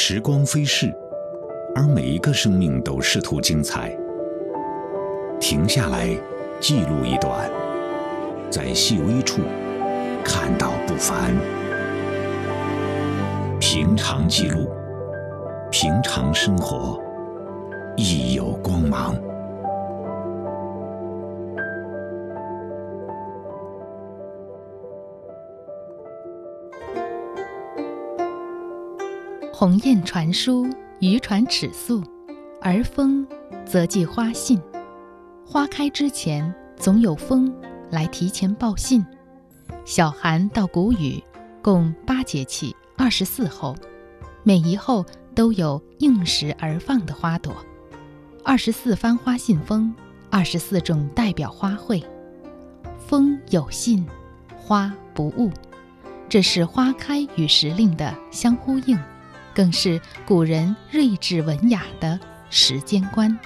[0.00, 0.94] 时光飞逝，
[1.74, 3.92] 而每一个生命都试图精彩。
[5.40, 6.16] 停下来，
[6.60, 7.50] 记录一段，
[8.48, 9.42] 在细微处
[10.24, 11.34] 看到不凡。
[13.58, 14.70] 平常记录，
[15.68, 17.02] 平常生活，
[17.96, 19.16] 亦有光芒。
[29.58, 30.68] 鸿雁传书，
[31.00, 32.00] 渔船尺素，
[32.62, 33.26] 而风
[33.66, 34.62] 则寄花信。
[35.44, 37.52] 花开之前，总有风
[37.90, 39.04] 来提前报信。
[39.84, 41.20] 小寒到谷雨，
[41.60, 43.74] 共八节气，二十四候，
[44.44, 47.52] 每一候都有应时而放的花朵。
[48.44, 49.92] 二十四番花信封，
[50.30, 52.04] 二十四种代表花卉。
[52.96, 54.06] 风有信，
[54.56, 55.50] 花不误，
[56.28, 58.96] 这是花开与时令的相呼应。
[59.58, 62.16] 更是古人睿智文雅的
[62.48, 63.36] 时间观。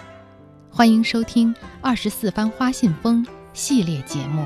[0.71, 3.25] 欢迎收听《二十四番花信封》
[3.55, 4.45] 系列节目。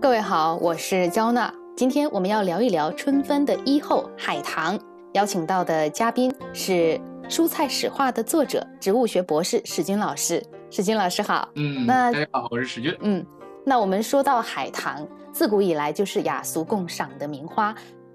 [0.00, 1.52] 各位好，我是焦娜。
[1.76, 4.78] 今天我们要聊一聊春分的一候海棠。
[5.14, 6.72] 邀请到的嘉宾是
[7.28, 10.40] 《蔬菜史话》的作者、植物学博士史军老师。
[10.70, 11.48] 史军老师好。
[11.56, 12.96] 嗯，那大家好，我是史军。
[13.00, 13.26] 嗯。
[13.64, 17.72] 那我们说到海棠，自古以来就是雅俗共赏的名花，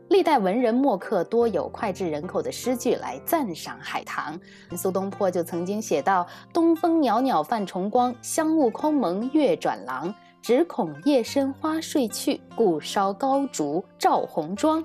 [0.10, 4.38] 历代文人墨客多有脍炙人口的诗句来赞赏海棠。
[4.76, 10.14] 苏东坡就曾经写到：“东风袅袅泛崇光，香雾空蒙月转廊。
[10.42, 14.84] 只恐夜深花睡去，故烧高烛照红妆。”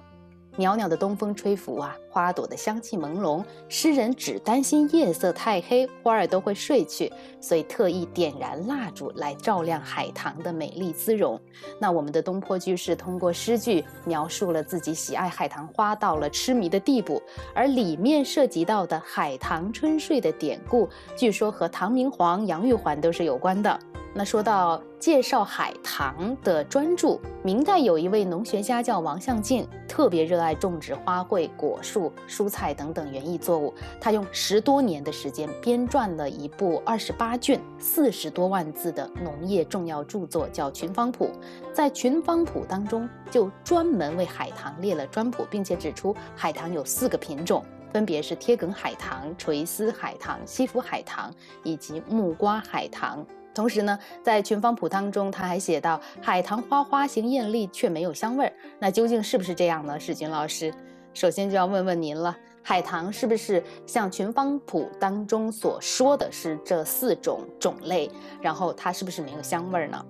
[0.56, 11.40] 袅袅的东风吹拂啊，花朵的香气朦胧，诗人只担心夜色太黑，花儿都会睡去，所以特意点燃蜡烛来照亮海棠的美丽姿容。
[11.80, 17.22] 那我们的东坡居士通过诗句描述了自己喜爱海棠花到了痴迷的地步，
[17.54, 20.86] 而里面涉及到的海棠春睡的典故，
[21.16, 23.80] 据说和唐明皇、杨玉环都是有关的。
[24.14, 33.72] 那说到介绍海棠的专著，明代有一位农学家叫王相敬，特别热爱种植花卉、果树、蔬菜等等园艺作物。
[33.98, 41.30] 他用十多年的时间编撰了一部二十八卷、四十多万字的农业重要著作，叫《群芳谱》。
[41.72, 51.32] 在《群芳谱》当中，就专门为海棠列了专谱，并且指出海棠有四个品种，分别是贴梗海棠、垂丝海棠、西府海棠
[51.64, 53.24] 以及木瓜海棠。
[53.54, 58.52] 同时呢，在《群芳谱》当中，他还写到海棠花花型艳丽，却没有香味儿。
[58.78, 59.98] 那究竟是不是这样呢？
[60.00, 60.72] 史军老师，
[61.12, 68.10] 首先就要问问您了：海棠是不是像《群芳谱》当中所说的是这四种种类？
[68.40, 70.04] 然后它是不是没有香味儿呢？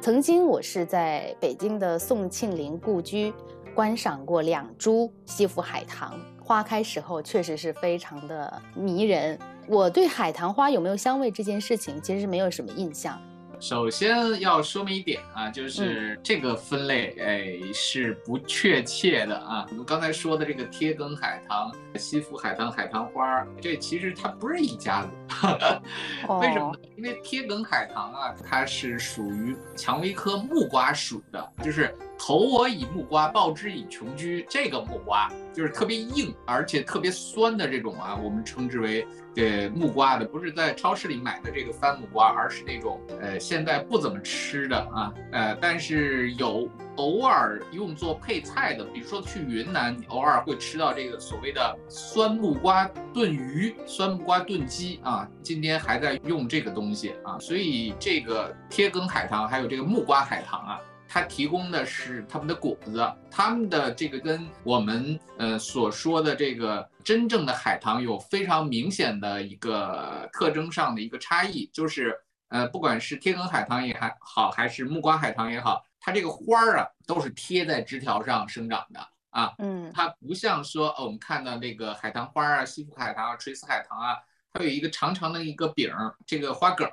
[0.00, 3.32] 曾经我是在北京的宋庆龄故居
[3.72, 9.38] 观赏过两株西府海棠，花开时候确实是非常的迷人。
[9.68, 13.20] 我对海棠花有没有香味这件事情，其实是没有什么印象。
[13.60, 19.64] 首先要说明一点啊，就是这个分类哎是不确切的啊。
[19.70, 25.10] 我们刚才说的这个贴梗海棠、西府海棠、海棠花，这其实它不是一家子。
[26.40, 26.78] 为什么呢？
[26.96, 34.46] 因为贴梗海棠啊，它是属于蔷薇科木瓜属的，就是投我以木瓜，报之以琼琚。
[34.48, 39.04] 这个木瓜就是特别硬，而且特别酸的这种啊，我们称之为。
[39.34, 52.84] 对木瓜的不是在超市里买的这个番木瓜，而是那种呃现在不怎么吃的啊，呃但是有偶尔用作配菜的，比如说去云南，你偶尔会吃到这个所谓的酸木瓜
[53.14, 60.78] 炖鱼、酸木瓜炖鸡啊，今天还在用这个东西啊，所以这个贴梗海棠还有这个木瓜海棠啊。
[61.12, 72.18] 它提供的是他们的果子，他们的这个跟我们呃所说的这个真正的海棠有非常明显的一个特征上的一个差异，就是
[72.48, 84.16] 呃不管是天梗海棠也还好，还是木瓜海棠也好，它这个花儿啊都是贴在枝条上生长的啊，嗯，它不像说我们看到那个海棠花啊、西府海棠啊、垂丝海棠啊，
[84.50, 85.92] 它有一个长长的一个柄，
[86.26, 86.88] 这个花梗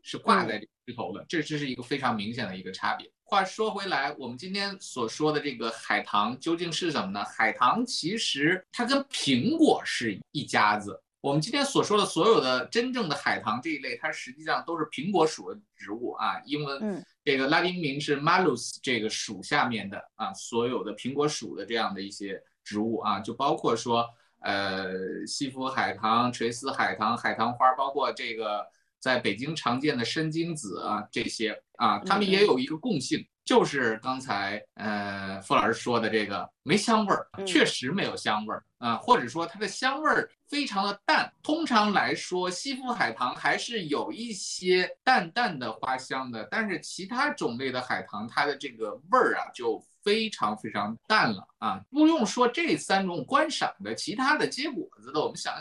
[0.00, 3.10] 是挂在枝头的，这这是一个非常明显的一个差别。
[3.26, 7.24] 话说回来，我们今天所说的这个海棠究竟是什么呢？
[7.24, 11.02] 海棠其实它跟苹果是一家子。
[11.22, 16.38] 我们今天所说的所有的真正的海棠这一类，它实际上都是苹果属的植物啊。
[16.44, 24.06] 英文这个拉丁名是 Malus，这个属下面的啊，所有的苹果属的这样的一些植物啊，就包括说
[24.40, 28.64] 呃西府海棠、垂丝海棠、海棠花，包括这个。
[29.04, 41.30] 在北京常见的生金子啊，这些啊，他们也有一个共性，就是刚才呃傅老师说的这个没香味儿，确实没有香味儿啊，或者说它的香味儿非常的淡。
[41.42, 51.78] 通常来说，西府海棠还是有一些淡淡的花香的，但是其他种类的海棠，它的这个味儿啊就非常非常淡了啊。
[51.90, 55.52] 不用说这三种观赏的，其他的结果子的，我们想。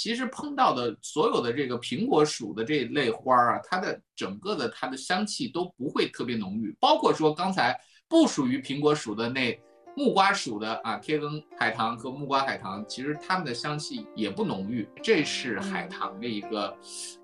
[0.00, 9.60] 其实碰到的所有的这个苹果属的这一类花儿啊，它的整个的它的香气都不会特别浓郁，包括说刚才不属于苹果属的那
[9.94, 16.74] 木瓜属的啊，贴根海棠和木瓜海棠，其实它们的香气也不浓郁，这是海棠的一个，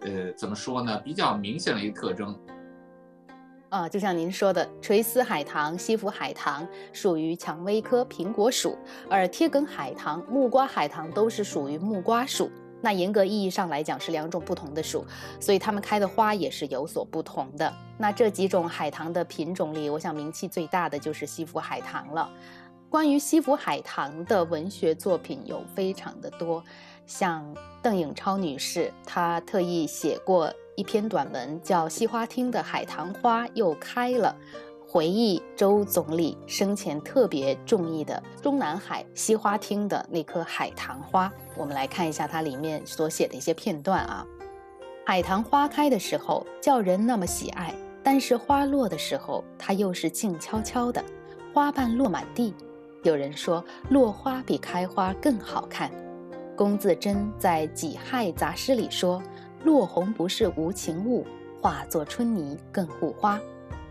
[0.01, 2.39] 呃，怎么说呢，比较明显的一个特征。
[3.71, 8.77] 啊，就像您说的，垂丝海棠、西府海棠属于蔷薇科苹果属，
[9.09, 12.51] 而贴梗海棠、木瓜海棠都是属于木瓜属。
[12.87, 15.05] 那严格意义上来讲是两种不同的属，
[15.41, 17.75] 所以它们开的花也是有所不同的。
[17.99, 22.31] 那这几种海棠的品种里，我想名气最大的就是西府海棠了。
[22.89, 26.63] 关于西府海棠的文学作品有非常的多，
[27.09, 27.45] 像
[27.83, 34.33] 邓颖超女士，她特意写过一篇短文，叫《西花厅的海棠花又开了》。
[34.97, 44.27] 回忆周总理生前特别中意的中南海西花厅的那棵海棠花，我们来看一下它里面所写的一些片段啊。
[45.05, 51.05] 海棠花开的时候叫人那么喜爱，但是花落的时候它又是静悄悄的，
[51.53, 52.55] 花瓣落满地。
[53.03, 55.91] 有人说落花比开花更好看。
[56.57, 59.23] 龚自珍在《己亥杂诗》里说
[59.63, 61.27] ：“落红不是无情物，
[61.61, 63.39] 化作春泥更护花。”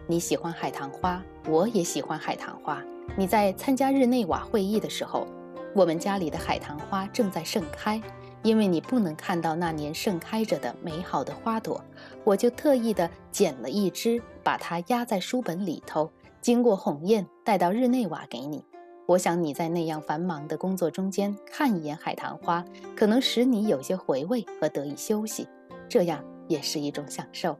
[0.08, 2.80] 你喜欢海棠花，我也喜欢海棠花。
[3.18, 5.26] 你在参加日内瓦会议的时候，
[5.74, 8.00] 我们家里的海棠花正在盛开，
[8.44, 11.84] 因为你不能看到那年盛开着的美好的花朵，
[12.24, 18.64] 我就特意的捡了一枝，把它压在书本里头，经过鸿雁带到日内瓦给你。
[19.08, 22.64] 我想你在那样繁忙的工作中间看一眼海棠花，
[22.96, 25.48] 可能使你有些回味和得以休息，
[25.90, 27.58] 这样也是一种享受。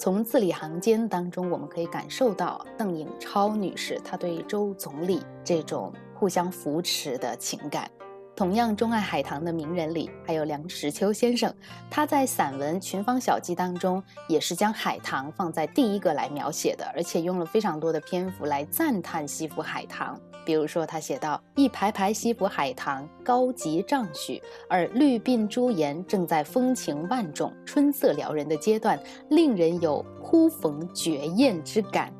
[0.00, 7.90] 从字里行间当中，我们可以感受到邓颖超女士她对周总理这种互相扶持的情感。
[8.40, 11.54] 同样钟爱海棠的名人里，还有梁实秋先生。
[11.90, 20.18] 他在散文《群芳小记》当中，也是将海棠放在第一个来描写的，而且用了非常多的篇幅来赞叹西府海棠。
[20.42, 28.98] 比如说，他写道：“一排排西府海棠，高级丈许，而绿鬓朱颜正在风情万种、春色撩人的阶段，
[29.28, 32.10] 令人有忽逢绝艳之感。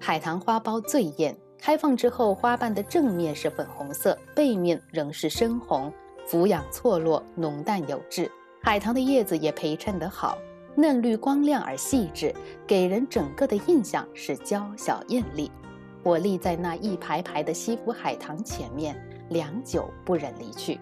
[0.00, 5.92] 海棠花苞最艳。”开放之后，花瓣的正面是粉红色，背面仍是深红，
[6.24, 8.30] 俯仰错落，浓淡有致。
[8.62, 10.38] 海棠的叶子也陪衬得好，
[10.76, 12.32] 嫩绿光亮而细致，
[12.68, 15.50] 给人整个的印象是娇小艳丽。
[16.04, 18.96] 我立在那一排排的西府海棠前面，
[19.30, 20.78] 良久不忍离去。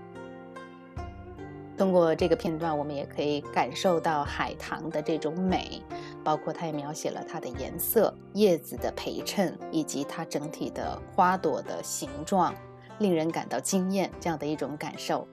[1.79, 5.83] 通过这个片段，我们也可以感受到海棠的这种美，
[6.25, 12.55] 包括它也描写了它的颜色、叶子的陪衬，以及它整体的花朵的形状，
[12.99, 15.29] 令人感到惊艳这样的一种感受。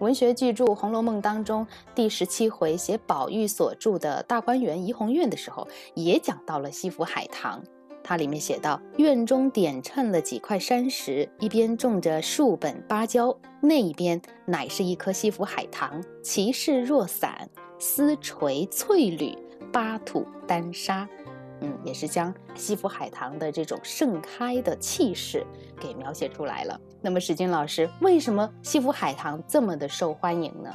[0.00, 7.60] 文学巨著《红楼梦》当中第十七回写宝玉所住的大观园怡红院的时候，也讲到了西府海棠。
[8.04, 19.36] 它里面写道：院中点衬了几块山石，一边种着数本芭蕉，那一边乃是一棵西府海棠，其势若伞，丝垂翠缕，
[19.72, 21.08] 八吐丹沙。
[21.60, 25.44] 嗯，也是将西府海棠的这种盛开的气势
[25.80, 26.80] 给描写出来了。
[27.00, 30.72] 那么史军老师，为什么西府海棠这么的受欢迎呢？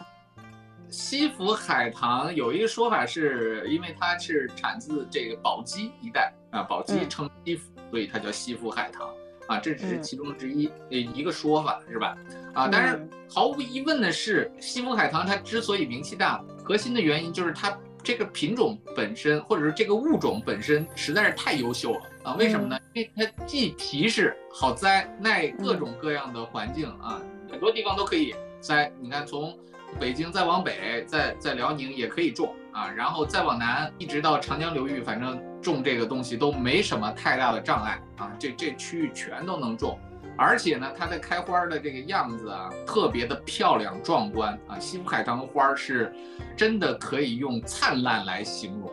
[0.90, 9.10] 西府海棠有一个说法，是因为它是产自这个宝鸡一带啊，宝鸡称西府，所以它叫西府海棠
[9.48, 12.18] 啊，这只是其中之一呃一个说法，是吧？
[12.54, 22.36] 啊，但是毫无疑问的是，西府海棠它之所以名气大，核心的原因就是它这个品种本身，或者是这个物种本身实在是太优秀了啊！
[22.36, 22.78] 为什么呢？
[22.94, 28.92] 因为它既皮实好栽，耐各种各样的环境啊，很多地方都可以栽。
[29.00, 29.58] 你看从。
[30.00, 38.32] 北京再往北，在在辽宁也可以种啊，然后再往南，一直到长江流域，反正种这个东西都没什么太大的障碍啊。
[38.40, 40.00] 这这区域全都能种，
[40.38, 44.80] 而且呢，它的开花的这个样子啊，特别的漂亮壮观啊。
[44.80, 46.14] 西府海棠的花是
[46.56, 48.92] 真的可以用灿烂来形容，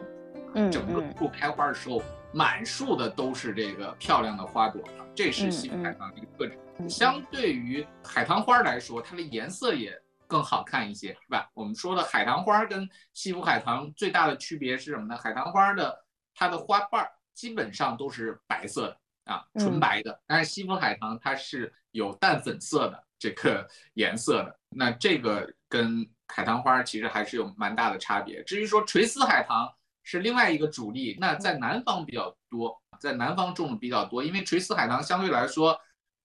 [0.55, 6.59] 嗯，整个树开花的时候，满树的都是这个漂亮的花朵啊，这是西府海棠的一个特质。
[6.89, 9.93] 相对于海棠花来说，它的颜色也。
[10.31, 11.51] 更好看一些是吧？
[11.55, 15.17] 我们说的海棠花跟西府海棠最大的区别是什么呢？
[15.21, 15.93] 海棠花的
[16.37, 17.05] 它的花瓣
[17.35, 18.97] 基本上都是白色的
[19.35, 20.21] 啊，纯白的。
[20.27, 28.43] 但是西府海棠它是有淡粉色的这个 颜色的，那这个跟海棠花其实还是有蛮大的差别。
[28.45, 29.73] 至于说垂丝海棠
[30.03, 35.81] 是另外一个主力，那在南方比较多，在南方种的比较多，因为垂丝海棠相对来说。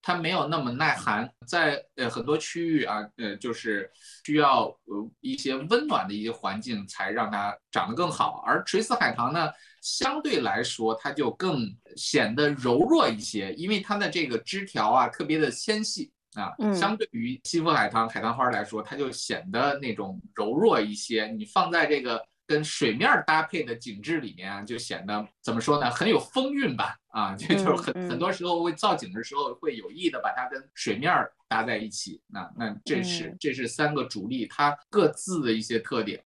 [0.06, 3.90] 它没有那么耐寒，在呃很多区域啊，呃就是
[4.24, 8.44] 需要呃一些温暖的一些环境才让它长得更好。
[8.46, 9.50] 而垂丝海棠呢，
[9.82, 21.26] 相对来说它就更显得柔弱一些，因为它的这个枝条啊特别的纤细啊，相对于西府海棠、海棠花来说，它就显得那种柔弱一些。
[21.36, 22.24] 你放在这个。
[22.46, 26.96] 跟水面搭配的景致里面啊，就显得怎么说呢，很有风韵吧？
[27.08, 31.12] 啊，就就是很很多时候会造景的时候会有意的把它跟水面
[31.48, 32.20] 搭在一起。
[32.26, 36.22] 那那这是这是三个主力，它各自的一些特点。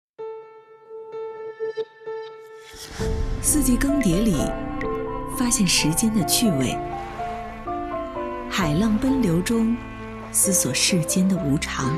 [3.42, 4.34] 四季更迭里，
[5.38, 6.76] 发现时间的趣味；
[8.50, 9.76] 海浪奔流中，
[10.30, 11.96] 思索世间的无常。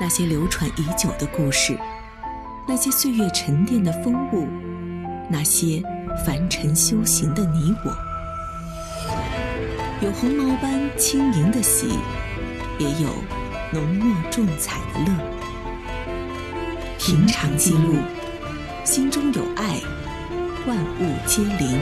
[0.00, 1.76] 那些流传已久的故事。
[2.70, 4.46] 那些岁月沉淀的风物，
[5.28, 5.82] 那些
[6.24, 7.90] 凡尘修行的你我，
[10.00, 11.88] 有红毛般轻盈的喜，
[12.78, 13.08] 也有
[13.72, 15.12] 浓墨重彩的乐。
[16.96, 17.96] 平常记录，
[18.84, 19.80] 心中有爱，
[20.68, 21.76] 万物皆灵。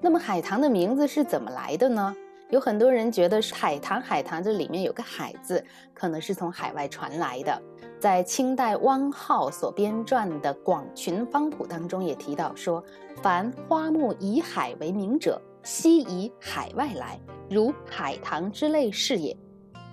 [0.00, 2.14] 那么海棠的名字是怎么来的呢？
[2.50, 5.62] 有很多人觉得是海棠，海棠这里面有个“海”字，
[5.92, 7.62] 可能是从海外传来的。
[8.00, 12.82] 在清代汪浩所编撰的《广群方谱》当中也提到说
[13.20, 19.36] ：“凡花木以海为名者，悉以海外来，如海棠之类是也。”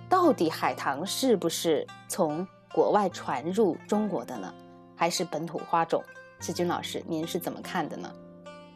[0.08, 4.54] 到底海棠是不是从国外传入中国的呢？
[4.94, 6.02] 还是本土花种？
[6.40, 8.10] 志军老师，您是怎么看的呢？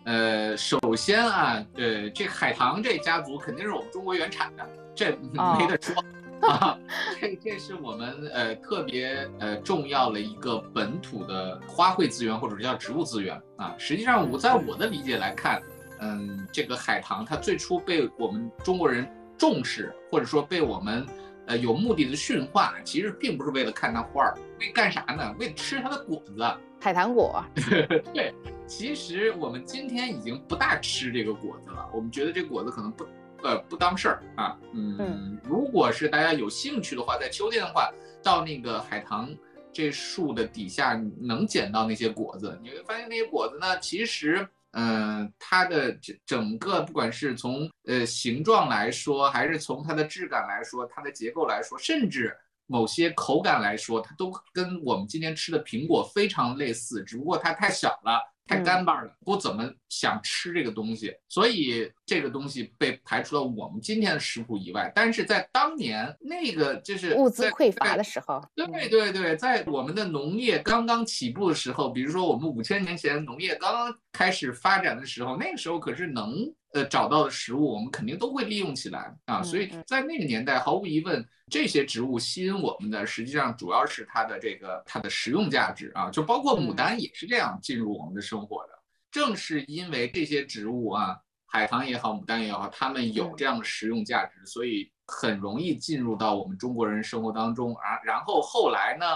[0.04, 5.94] 呃，首先啊，呃，这海棠这家族肯定是我们中国原产的，这没得说
[6.48, 6.78] 啊。
[7.20, 13.74] 这这是我们呃特别呃重要的一个本土的花卉资源或者叫植物资源啊。
[13.78, 15.62] 实际上，我在我的理解来看，
[16.00, 21.06] 嗯，这个海棠它最初被我们中国人重视，或者说被我们
[21.50, 25.34] 呃有目的的驯化，其实并不是为了看它花儿，为干啥呢？
[25.36, 26.46] 为吃它的果子。
[26.80, 27.44] 海棠果，
[28.14, 28.32] 对，
[28.68, 31.90] 其实我们今天已经不大吃这个果子了。
[31.92, 33.04] 我们觉得这果子可能不，
[33.42, 34.56] 呃，不当事儿啊。
[34.72, 37.90] 嗯，如果是大家有兴趣的话，在秋天的话，
[38.22, 39.28] 到那个海棠
[39.72, 42.56] 这树的底下，能捡到那些果子。
[42.62, 52.36] 你会发现那些果子呢，其实，嗯，它的整整个，不管是从呃形状来说，还是从它的质感来说，它的结构来说，甚至。
[52.72, 64.90] 某些口感来说，它都跟我们今天吃的苹果非常类似，只不过它太小了，太干巴了，不怎么想吃这个东西，所以这个东西被排除了我们今天的食谱以外。
[64.92, 79.42] 但是在当年那个就是物资匮乏的时候，对对对，在我们的农业刚刚起步的时候，比如说我们五千年前农业刚刚开始发展的时候，那个时候可是能呃找到的食物，我们肯定都会利用起来啊。
[79.42, 81.26] 所以在那个年代，毫无疑问。
[81.52, 88.72] 这些植物吸引我们的，实际上主要是它的这个它的实用价值啊，就包括牡丹也是这样进入我们的生活的。
[89.10, 97.98] 正是因为这些植物啊，海棠也好，牡丹也好，它们有这样的实用价值，所以很容易进入到我们中国人生活当中啊。
[98.04, 99.06] 然后后来呢，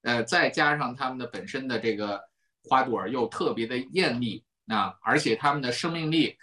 [0.00, 2.18] 呃，再加上它们的本身的这个
[2.64, 6.34] 花朵又特别的艳丽啊，而且它们的生命力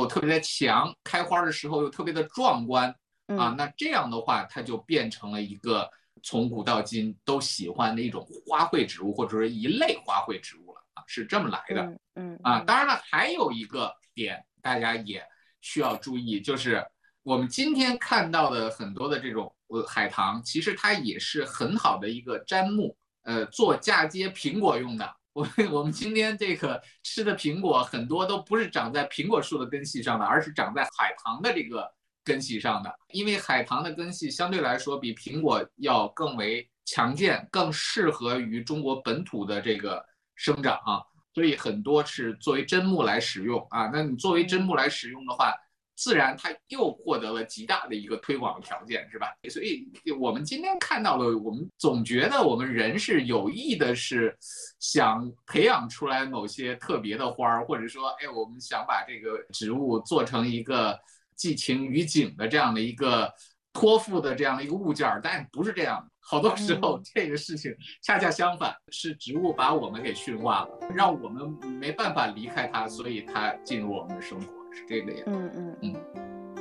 [0.00, 2.94] 又特别的强，开花的时候又特别的壮观。
[3.38, 5.88] 啊，那这样的话，它就变成了一个
[6.22, 11.98] 从古到今都喜欢的一种花卉植物，或者说一类花卉植物了啊，是这么来的。
[12.16, 15.24] 嗯啊，当然了，还有一个点大家也
[15.62, 16.84] 需要注意，就是
[17.22, 25.16] 我们今天看到的很多的这种呃海棠，其实它也是很好的一个砧木，呃，做嫁接苹果用的。
[25.34, 31.92] 我我们今天这个吃的苹果很多都不是长在苹果树的根系上的，而是长在海棠的这个。
[32.26, 40.02] 根系上的，因为海棠的根系相对来说比苹果要更为强健，更适合于中国本土的这个
[40.34, 43.90] 生长啊，所以很多是作为砧木来使用啊。
[43.92, 45.52] 那你作为砧木来使用的话，
[45.96, 49.28] 自然它又获得了极大的一个推广的条件，是吧？
[49.50, 49.86] 所以
[50.18, 54.36] 我们今天看到了，我们总觉得我们人是有意的，是
[54.78, 60.98] 想培养出来某些特别的花儿，或者说，哎，我们想把这个植物做成一个。
[61.36, 63.28] 寄情于景的这样的一个
[63.72, 66.08] 托付的这样的一个物件儿，但不是这样的。
[66.20, 75.22] 好多时候嗯这个事情恰恰相反，是植物把我们给驯化了，让我们没办法离开它，所以它进入我们的生活，是这个样。
[75.26, 75.94] 嗯嗯嗯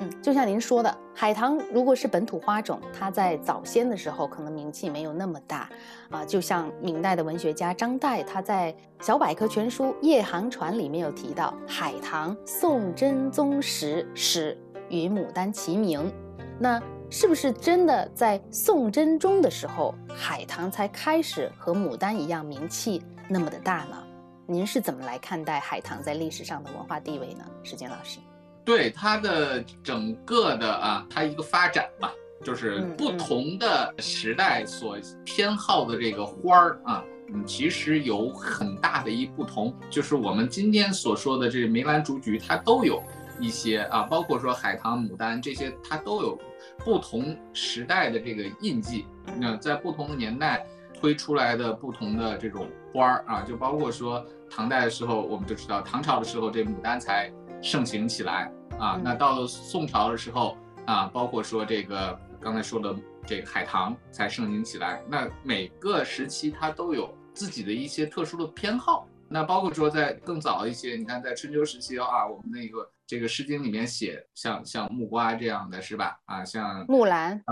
[0.01, 5.69] 嗯，就像您说的，海棠如果是本土花种，它在早先的时候可能名气没有那么大
[6.09, 6.25] 啊。
[6.25, 8.73] 就像明代的文学家张岱，他在
[9.05, 14.57] 《小百科全书夜航船》里面有提到，海棠宋真宗时始
[14.89, 16.11] 与牡丹齐名。
[16.59, 24.02] 那是不是真的在宋真宗的时候，海棠才开始和牡丹一样名气那么的大呢？
[24.45, 27.45] 您是怎么来看待海棠在历史上的文化地位呢？
[27.63, 28.19] 石坚老师。
[28.65, 32.09] 对它的整个的啊，它一个发展嘛，
[32.43, 39.73] 就是嗯不同的时代所偏好的这个花儿啊，嗯，其实有很大的一不同。
[39.89, 43.01] 就是我们今天所说的这梅兰竹菊，它都有
[43.39, 46.37] 一些啊，包括说海棠、牡丹这些，它都有
[46.79, 49.05] 不同时代的这个印记。
[49.39, 50.65] 那在不同的年代
[51.03, 57.29] 推出来的不同的这种花儿啊，就包括说唐代的时候，我们就知道唐朝的时候这牡丹才
[57.61, 59.01] 盛行起来啊嗯。
[59.03, 62.95] 那到了宋朝的时候啊，包括说这个刚才说的
[63.27, 65.03] 这个海棠才盛行起来。
[65.09, 69.05] 那每个时期它都有自己的一些特殊的偏好。
[69.27, 76.17] 那包括说在更早一些，你看在春秋时期啊，我们那个这个《诗经》里面写像像木瓜这样的是吧？
[76.23, 77.43] 啊，像木兰，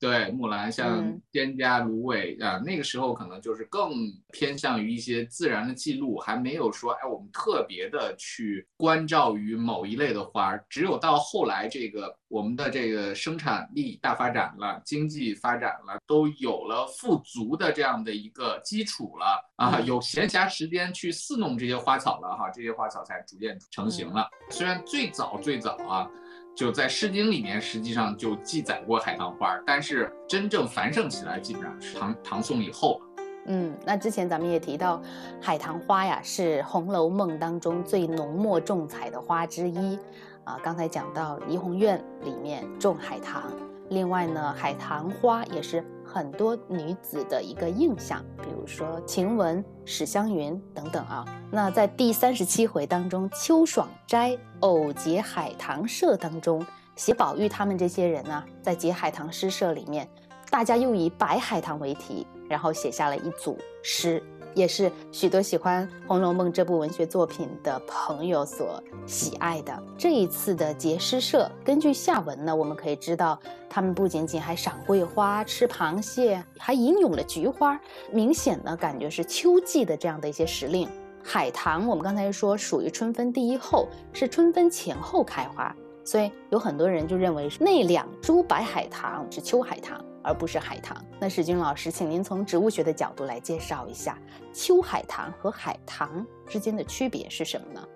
[0.00, 3.92] 对，木兰像嗯蒹葭、芦苇啊，那个时候可能就是更
[4.32, 10.64] 偏向于一些自然的记录，还没有说哎，我们特别的去关照于某一类的花儿。
[10.70, 24.26] 只有到后来，这个我们的这个生产力大发展了，经济发展了，都有了富足的这样的一个基础了啊，嗯有闲暇时间去侍弄这些花草了哈，这些花草才逐渐成型了。
[24.48, 26.10] 虽然最早最早啊。
[26.54, 33.00] 就在《诗经》里面，实际上就记载过海棠花，但是真正繁盛起来，基本上是唐唐宋以后。
[33.46, 35.00] 嗯，那之前咱们也提到，
[35.40, 39.98] 海棠花呀是《红楼梦》当中最浓墨重彩的花之一
[40.50, 40.58] 啊。
[40.62, 43.42] 刚才讲到怡红院里面种海棠，
[43.90, 51.24] 另外呢，海棠花也是很多女子的一个印象，比如说晴雯、史湘云等等啊。
[51.50, 56.64] 那在第三十七回当中，《秋爽斋偶结海棠社》当中，
[56.96, 60.08] 写宝玉他们这些人呢、在结海棠诗社里面，
[60.50, 64.22] 大家又以白海棠为题，然后写下了一组诗，
[64.54, 69.82] 也是许多喜欢《红楼梦》这部文学作品的朋友所喜爱的。
[69.96, 77.80] 这一次的结诗社，根据下文呢，我们可以知道，他们不仅仅还赏桂花、吃螃蟹，还吟咏了菊花，
[78.12, 80.88] 明显呢感觉是秋季的这样的一些时令。
[81.22, 85.74] 海棠，我们刚才说属于春分第一候，是春分前后开花，
[86.10, 90.96] 所以有很多人就认为那两株白海棠是秋海棠，而不是海棠。
[91.20, 94.18] 那史军老师，请您从植物学的角度来介绍一下
[94.52, 97.88] 秋海棠和海棠之间的区别是什么呢？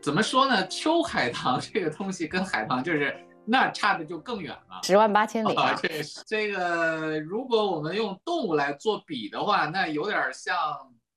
[0.00, 0.64] 怎么说呢？
[0.68, 3.12] 秋海棠 这个东西跟海棠就是
[3.44, 4.78] 那差的就更远了。
[4.84, 5.52] 十万八千里！
[5.82, 5.88] 这
[6.24, 10.54] 这个，如果我们用动物来做比的话，那有点像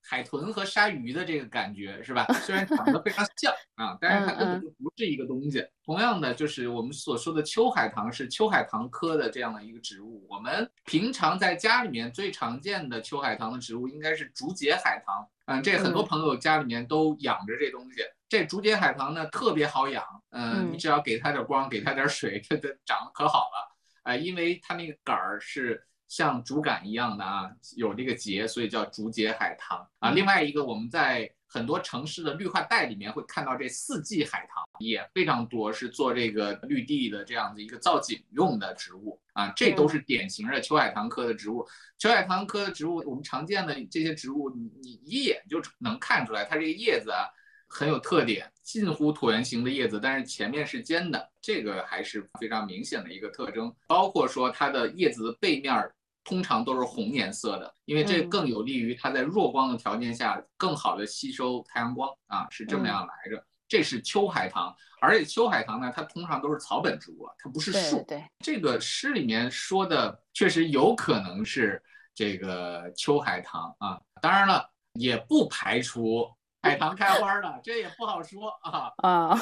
[0.08, 2.26] 海豚和鲨鱼的这个感觉，是吧？
[2.46, 5.66] 虽然长得非常像啊，但是它根本就不是一个东西。
[5.84, 10.26] 同样的，就是我们所说的秋海棠是秋海棠科的这样的一个植物。
[10.30, 15.28] 我们平常在家里面最常见的秋海棠的植物应该是竹节海棠。
[15.48, 18.02] 嗯，这很多嗯朋友家里面都养着这东西。
[18.28, 23.76] 这竹节海棠呢特别好养，嗯，嗯你只要给它点光，给它点水，它它长得可好了。
[24.04, 30.12] 啊，因为它那个杆儿是像竹竿一样的啊，有这个节，所以叫竹节海棠啊。
[30.12, 39.52] 另外一个，我们在很多城市的绿化带里面会看到这四季海棠，也非常多，是做这个绿地的这样的一个造景用的植物啊。
[39.56, 41.68] 这都是典型的秋海棠科的植物。
[41.98, 47.26] 秋海棠科的植物，我们常见的这些植物，你你一眼就能看出来，它这个叶子啊。
[47.68, 53.76] 很有特点，近乎椭圆形的叶子，但是前面是尖的，这个还是非常明显的一个特征。
[53.88, 55.92] 包括说它的叶子的背面
[56.26, 63.42] 通常都是红颜色的，因为这更有利于它在弱光的条件下更好的吸收太阳光啊，是这么样来着。
[63.68, 68.04] 这是秋海棠，而且秋海棠呢，它通常都是草本植物，它不是树。
[68.08, 71.82] 对对，这个诗里面说的确实有可能是
[72.14, 76.30] 这个秋海棠啊，当然了，也不排除。
[76.62, 79.40] 海棠开花了，这也不好说啊 啊，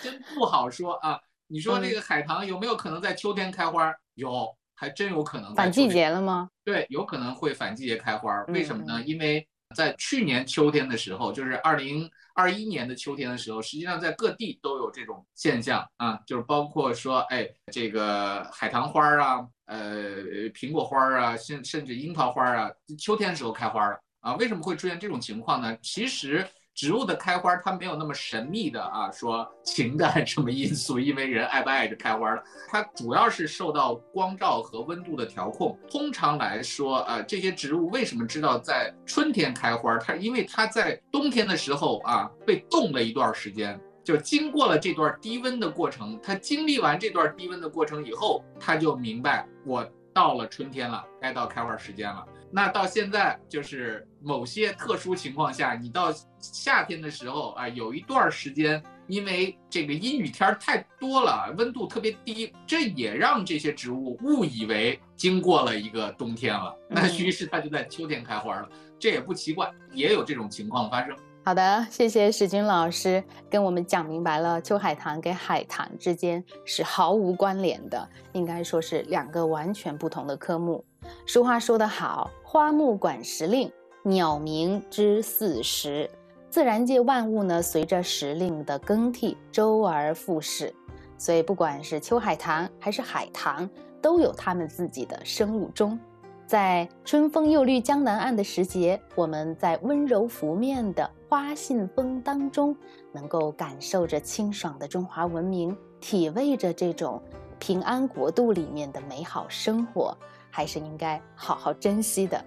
[0.00, 1.20] 真不好说啊。
[1.48, 3.92] 你说这个海棠有没有可能在秋天开花？
[4.14, 5.54] 有，还真有可能。
[5.54, 6.48] 反季节了吗？
[6.64, 8.42] 对，有可能会反季节开花。
[8.44, 9.02] 为什么呢？
[9.02, 24.36] 因为在去年秋天的时候，就是二零二一年的秋天的时候，实际上在各地都有这种现象啊，就是包括说，哎，这个海棠花啊，呃，苹果花啊，甚甚至樱桃花啊，秋天的时候开花了啊。
[24.36, 25.76] 为什么会出现这种情况呢？
[25.82, 26.46] 其实。
[26.74, 35.78] 植物的开花，它没有那么神秘的啊，说情感 什么因素，因为人爱不爱着开花了，它主要是受到光照和温度的调控。
[35.90, 39.96] 通常来说，呃，这些植物为什么知道在春天开花？
[39.98, 46.18] 它因为它在冬天的时候啊，被冻了一段时间，就经过了这段低温的过程。
[46.22, 52.26] 它经历完这段低温的过程以后，它就明白我到了春天了，该到开花时间了。
[52.54, 66.76] 那到现在就是某些特殊情况下，你到夏天的时候啊，有一段时间，因为这个阴雨天太多了，温度特别低，这也让这些植物误以为经过了一个冬天了。
[66.90, 71.16] 那于是它就在秋天开花了，这也不奇怪，也有这种情况发生。
[71.44, 80.84] 好的，谢谢史军老师跟我们讲明白了秋海棠跟海棠之间是毫无关联的，应该说是两个完全不同的科目。
[81.26, 83.70] 俗话说得好，花木管时令，
[84.02, 86.08] 鸟鸣知四时。
[86.50, 90.74] 自然界万物呢，随着时令的更替，周而复始。
[91.16, 93.68] 所以，不管是秋海棠还是海棠，
[94.00, 95.98] 都有它们自己的生物钟。
[96.46, 102.76] 在春风又绿江南岸的时节，我们在温柔拂面的花信风当中，
[103.12, 107.22] 能够感受着清爽的中华文明，体味着这种
[107.58, 110.14] 平安国度里面的美好生活。
[110.52, 112.44] 还是应该好好珍惜的。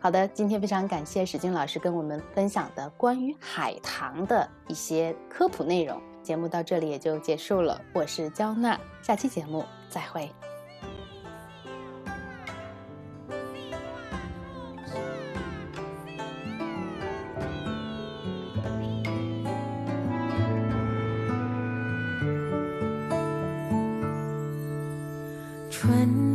[0.00, 6.00] 好的，今天非常感谢史军老师跟我们分享的关于海棠的一些科普内容。
[6.22, 10.30] 节目到这里也就结束了，我是焦娜，下期节目再会。
[25.70, 26.27] 春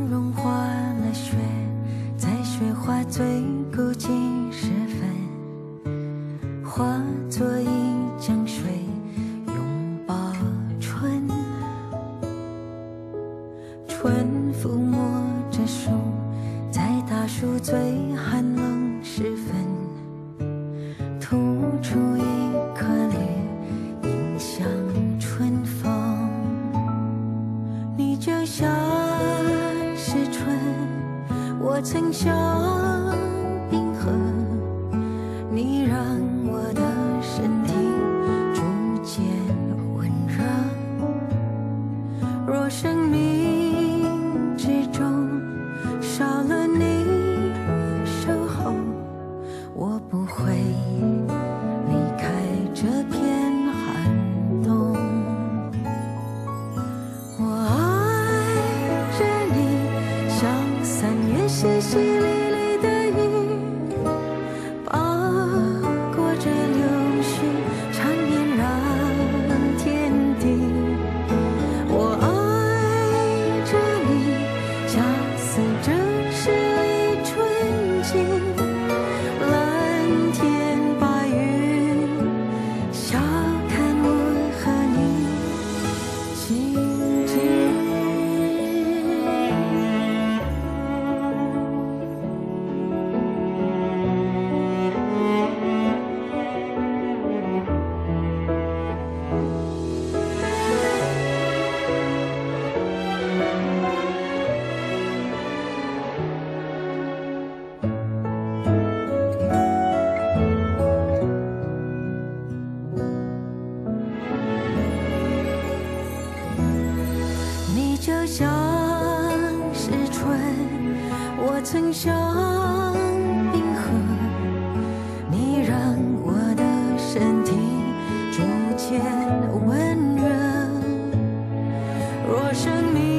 [132.64, 133.13] 生命。